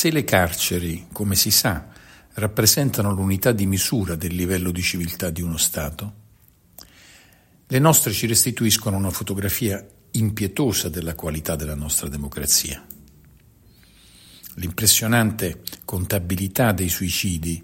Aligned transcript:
Se 0.00 0.10
le 0.10 0.24
carceri, 0.24 1.08
come 1.12 1.34
si 1.34 1.50
sa, 1.50 1.86
rappresentano 2.32 3.12
l'unità 3.12 3.52
di 3.52 3.66
misura 3.66 4.14
del 4.14 4.34
livello 4.34 4.70
di 4.70 4.80
civiltà 4.80 5.28
di 5.28 5.42
uno 5.42 5.58
Stato, 5.58 6.14
le 7.66 7.78
nostre 7.78 8.10
ci 8.14 8.26
restituiscono 8.26 8.96
una 8.96 9.10
fotografia 9.10 9.86
impietosa 10.12 10.88
della 10.88 11.14
qualità 11.14 11.54
della 11.54 11.74
nostra 11.74 12.08
democrazia. 12.08 12.82
L'impressionante 14.54 15.60
contabilità 15.84 16.72
dei 16.72 16.88
suicidi, 16.88 17.62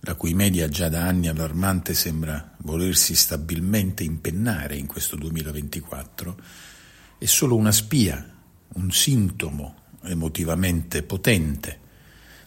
la 0.00 0.16
cui 0.16 0.34
media 0.34 0.68
già 0.68 0.88
da 0.88 1.06
anni 1.06 1.28
allarmante 1.28 1.94
sembra 1.94 2.56
volersi 2.62 3.14
stabilmente 3.14 4.02
impennare 4.02 4.74
in 4.74 4.88
questo 4.88 5.14
2024, 5.14 6.36
è 7.18 7.24
solo 7.26 7.54
una 7.54 7.70
spia, 7.70 8.34
un 8.72 8.90
sintomo 8.90 9.76
emotivamente 10.04 11.02
potente 11.02 11.80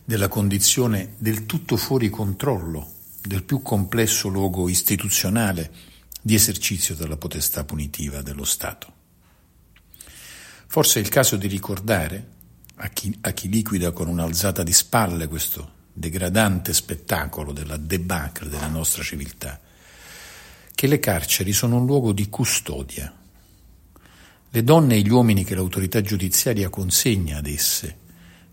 della 0.04 0.28
condizione 0.28 1.16
del 1.18 1.46
tutto 1.46 1.77
fuori 1.77 2.09
controllo 2.09 2.94
del 3.22 3.44
più 3.44 3.62
complesso 3.62 4.27
luogo 4.27 4.70
istituzionale 4.70 5.72
di 6.22 6.36
esercizio 6.36 6.96
della 6.96 7.18
potestà 7.18 7.63
punitiva 7.63 8.22
dello 8.22 8.46
Stato. 8.46 8.94
Forse 10.68 10.99
è 10.99 11.02
il 11.02 11.10
caso 11.10 11.38
di 11.38 11.48
ricordare 11.48 12.27
a 12.76 12.90
chi, 12.90 13.16
a 13.22 13.32
chi 13.32 13.49
liquida 13.49 13.91
con 13.91 14.08
un'alzata 14.08 14.63
di 14.63 14.74
spalle 14.74 15.27
questo 15.27 15.74
degradante 15.94 16.74
spettacolo 16.74 17.54
della 17.54 17.77
debacle 17.77 18.49
della 18.49 18.68
nostra 18.68 19.02
civiltà, 19.02 19.60
che 20.74 20.88
le 20.88 20.99
carceri 20.99 21.54
sono 21.54 21.77
un 21.77 21.85
luogo 21.85 22.12
di 22.12 22.27
custodia. 22.27 23.13
Le 24.55 24.64
donne 24.64 24.95
e 24.95 25.02
gli 25.02 25.09
uomini 25.09 25.44
che 25.44 25.54
l'autorità 25.54 26.00
giudiziaria 26.00 26.70
consegna 26.70 27.40
ad 27.40 27.46
esse 27.46 27.94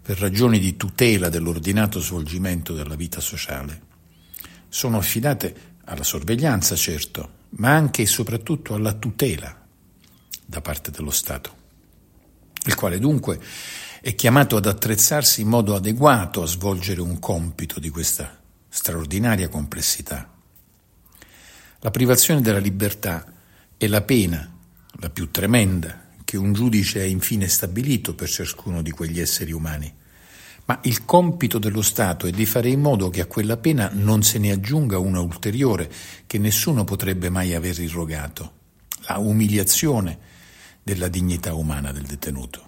per 0.02 0.18
ragioni 0.18 0.58
di 0.58 0.76
tutela 0.76 1.28
dell'ordinato 1.28 2.00
svolgimento 2.00 2.74
della 2.74 2.96
vita 2.96 3.20
sociale 3.20 3.82
sono 4.68 4.98
affidate 4.98 5.76
alla 5.84 6.02
sorveglianza, 6.02 6.74
certo, 6.74 7.34
ma 7.50 7.70
anche 7.70 8.02
e 8.02 8.06
soprattutto 8.06 8.74
alla 8.74 8.94
tutela 8.94 9.64
da 10.44 10.60
parte 10.60 10.90
dello 10.90 11.12
Stato, 11.12 11.56
il 12.64 12.74
quale 12.74 12.98
dunque 12.98 13.38
è 14.00 14.12
chiamato 14.16 14.56
ad 14.56 14.66
attrezzarsi 14.66 15.42
in 15.42 15.46
modo 15.46 15.76
adeguato 15.76 16.42
a 16.42 16.46
svolgere 16.46 17.00
un 17.00 17.20
compito 17.20 17.78
di 17.78 17.90
questa 17.90 18.40
straordinaria 18.68 19.48
complessità. 19.48 20.28
La 21.78 21.90
privazione 21.92 22.40
della 22.40 22.58
libertà 22.58 23.24
è 23.76 23.86
la 23.86 24.00
pena, 24.00 24.52
la 25.00 25.10
più 25.10 25.30
tremenda, 25.30 26.01
che 26.32 26.38
un 26.38 26.54
giudice 26.54 27.02
ha 27.02 27.04
infine 27.04 27.46
stabilito 27.46 28.14
per 28.14 28.26
ciascuno 28.26 28.80
di 28.80 28.90
quegli 28.90 29.20
esseri 29.20 29.52
umani. 29.52 29.92
Ma 30.64 30.80
il 30.84 31.04
compito 31.04 31.58
dello 31.58 31.82
Stato 31.82 32.26
è 32.26 32.30
di 32.30 32.46
fare 32.46 32.70
in 32.70 32.80
modo 32.80 33.10
che 33.10 33.20
a 33.20 33.26
quella 33.26 33.58
pena 33.58 33.90
non 33.92 34.22
se 34.22 34.38
ne 34.38 34.50
aggiunga 34.50 34.96
una 34.96 35.20
ulteriore 35.20 35.92
che 36.26 36.38
nessuno 36.38 36.84
potrebbe 36.84 37.28
mai 37.28 37.52
aver 37.52 37.78
irrogato, 37.78 38.52
la 39.08 39.18
umiliazione 39.18 40.18
della 40.82 41.08
dignità 41.08 41.52
umana 41.52 41.92
del 41.92 42.04
detenuto. 42.04 42.66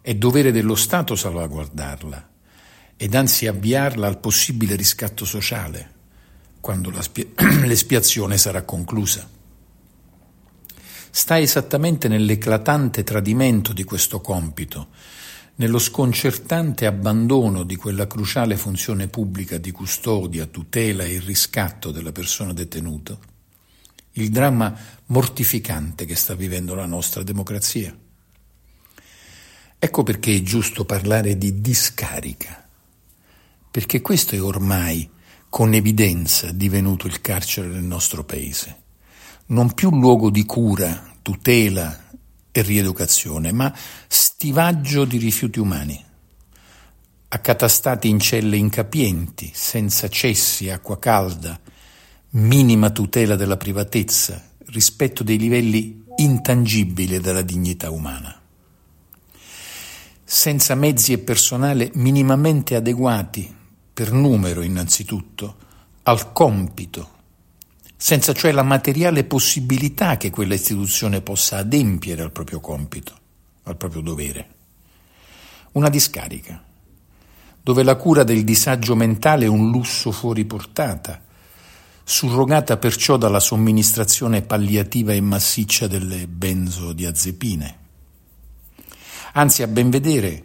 È 0.00 0.14
dovere 0.16 0.50
dello 0.50 0.74
Stato 0.74 1.14
salvaguardarla 1.14 2.30
ed 2.96 3.14
anzi 3.14 3.46
avviarla 3.46 4.08
al 4.08 4.18
possibile 4.18 4.74
riscatto 4.74 5.24
sociale 5.24 5.92
quando 6.58 7.00
spia- 7.00 7.26
l'espiazione 7.64 8.36
sarà 8.36 8.62
conclusa. 8.62 9.31
Sta 11.14 11.38
esattamente 11.38 12.08
nell'eclatante 12.08 13.04
tradimento 13.04 13.74
di 13.74 13.84
questo 13.84 14.22
compito, 14.22 14.88
nello 15.56 15.78
sconcertante 15.78 16.86
abbandono 16.86 17.64
di 17.64 17.76
quella 17.76 18.06
cruciale 18.06 18.56
funzione 18.56 19.08
pubblica 19.08 19.58
di 19.58 19.72
custodia, 19.72 20.46
tutela 20.46 21.04
e 21.04 21.20
riscatto 21.20 21.90
della 21.90 22.12
persona 22.12 22.54
detenuta, 22.54 23.18
il 24.12 24.30
dramma 24.30 24.74
mortificante 25.08 26.06
che 26.06 26.16
sta 26.16 26.34
vivendo 26.34 26.74
la 26.74 26.86
nostra 26.86 27.22
democrazia. 27.22 27.94
Ecco 29.78 30.02
perché 30.02 30.34
è 30.34 30.40
giusto 30.40 30.86
parlare 30.86 31.36
di 31.36 31.60
discarica, 31.60 32.66
perché 33.70 34.00
questo 34.00 34.34
è 34.34 34.40
ormai 34.40 35.10
con 35.50 35.74
evidenza 35.74 36.52
divenuto 36.52 37.06
il 37.06 37.20
carcere 37.20 37.68
del 37.68 37.82
nostro 37.82 38.24
paese. 38.24 38.81
Non 39.52 39.74
più 39.74 39.90
luogo 39.90 40.30
di 40.30 40.46
cura, 40.46 41.12
tutela 41.20 42.04
e 42.50 42.62
rieducazione, 42.62 43.52
ma 43.52 43.70
stivaggio 44.08 45.04
di 45.04 45.18
rifiuti 45.18 45.58
umani, 45.58 46.02
accatastati 47.28 48.08
in 48.08 48.18
celle 48.18 48.56
incapienti, 48.56 49.50
senza 49.52 50.08
cessi, 50.08 50.70
acqua 50.70 50.98
calda, 50.98 51.60
minima 52.30 52.88
tutela 52.88 53.36
della 53.36 53.58
privatezza, 53.58 54.42
rispetto 54.68 55.22
dei 55.22 55.36
livelli 55.36 56.02
intangibili 56.16 57.20
della 57.20 57.42
dignità 57.42 57.90
umana. 57.90 58.34
Senza 60.24 60.74
mezzi 60.74 61.12
e 61.12 61.18
personale 61.18 61.90
minimamente 61.96 62.74
adeguati, 62.74 63.54
per 63.92 64.12
numero 64.12 64.62
innanzitutto, 64.62 65.56
al 66.04 66.32
compito, 66.32 67.20
senza 68.02 68.32
cioè 68.32 68.50
la 68.50 68.64
materiale 68.64 69.22
possibilità 69.22 70.16
che 70.16 70.30
quella 70.30 70.54
istituzione 70.54 71.20
possa 71.20 71.58
adempiere 71.58 72.22
al 72.22 72.32
proprio 72.32 72.58
compito, 72.58 73.14
al 73.62 73.76
proprio 73.76 74.00
dovere. 74.00 74.48
Una 75.74 75.88
discarica, 75.88 76.60
dove 77.62 77.84
la 77.84 77.94
cura 77.94 78.24
del 78.24 78.42
disagio 78.42 78.96
mentale 78.96 79.44
è 79.44 79.48
un 79.48 79.70
lusso 79.70 80.10
fuori 80.10 80.44
portata, 80.44 81.22
surrogata 82.02 82.76
perciò 82.76 83.16
dalla 83.16 83.38
somministrazione 83.38 84.42
palliativa 84.42 85.12
e 85.12 85.20
massiccia 85.20 85.86
delle 85.86 86.26
benzodiazepine 86.26 87.78
anzi 89.34 89.62
a 89.62 89.66
ben 89.66 89.88
vedere 89.88 90.44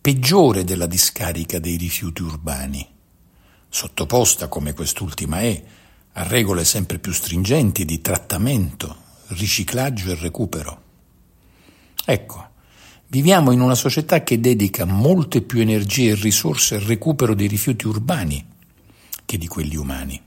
peggiore 0.00 0.64
della 0.64 0.86
discarica 0.86 1.58
dei 1.58 1.76
rifiuti 1.76 2.22
urbani, 2.22 2.86
sottoposta 3.68 4.48
come 4.48 4.74
quest'ultima 4.74 5.40
è 5.40 5.62
a 6.18 6.24
regole 6.24 6.64
sempre 6.64 6.98
più 6.98 7.12
stringenti 7.12 7.84
di 7.84 8.00
trattamento, 8.00 8.96
riciclaggio 9.28 10.10
e 10.10 10.16
recupero. 10.16 10.82
Ecco, 12.04 12.48
viviamo 13.06 13.52
in 13.52 13.60
una 13.60 13.76
società 13.76 14.24
che 14.24 14.40
dedica 14.40 14.84
molte 14.84 15.42
più 15.42 15.60
energie 15.60 16.10
e 16.10 16.14
risorse 16.16 16.74
al 16.74 16.80
recupero 16.80 17.36
dei 17.36 17.46
rifiuti 17.46 17.86
urbani 17.86 18.44
che 19.24 19.38
di 19.38 19.46
quelli 19.46 19.76
umani. 19.76 20.20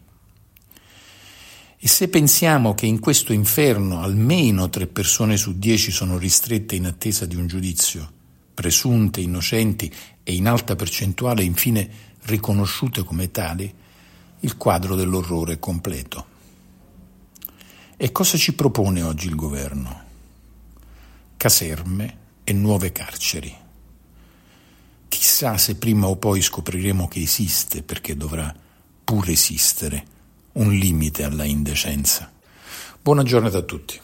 E 1.78 1.88
se 1.90 2.08
pensiamo 2.08 2.74
che 2.74 2.86
in 2.86 3.00
questo 3.00 3.34
inferno 3.34 4.02
almeno 4.02 4.70
tre 4.70 4.88
persone 4.88 5.36
su 5.36 5.60
dieci 5.60 5.92
sono 5.92 6.18
ristrette 6.18 6.76
in 6.76 6.86
attesa 6.86 7.26
di 7.26 7.36
un 7.36 7.48
giudizio, 7.48 8.10
presunte 8.54 9.20
innocenti 9.20 9.94
e 10.24 10.36
in 10.36 10.48
alta 10.48 10.78
percentuale 10.78 11.44
infine 11.44 11.90
riconosciute 12.22 13.04
come 13.04 13.30
tali, 13.30 13.80
il 14.42 14.58
quadro 14.58 14.96
dell'orrore 14.96 15.60
completo. 15.60 16.26
E 17.98 18.12
cosa 18.12 18.38
ci 18.38 18.54
propone 18.54 19.04
oggi 19.04 19.28
il 19.28 19.36
governo? 19.36 20.04
Caserme 21.38 22.18
e 22.44 22.54
nuove 22.54 22.92
carceri. 22.92 23.56
Chissà 25.08 25.58
se 25.58 25.76
prima 25.76 26.08
o 26.08 26.16
poi 26.16 26.42
scopriremo 26.42 27.08
che 27.08 27.22
esiste, 27.22 27.84
perché 27.84 28.18
dovrà 28.18 28.54
pure 29.04 29.34
esistere 29.34 30.06
un 30.54 30.72
limite 30.72 31.24
alla 31.24 31.44
indecenza. 31.44 32.32
Buona 33.00 33.24
giornata 33.24 33.60
a 33.60 33.64
tutti. 33.64 34.00